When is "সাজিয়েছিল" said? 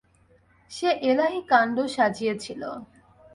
1.95-2.61